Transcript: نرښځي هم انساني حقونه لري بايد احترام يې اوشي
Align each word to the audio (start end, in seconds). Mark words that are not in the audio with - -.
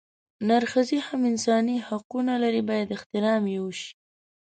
نرښځي 0.47 0.99
هم 1.07 1.21
انساني 1.31 1.77
حقونه 1.87 2.33
لري 2.43 2.61
بايد 2.69 2.89
احترام 2.97 3.43
يې 3.53 3.57
اوشي 3.63 3.89